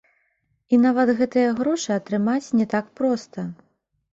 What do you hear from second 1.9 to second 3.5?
атрымаць не так проста.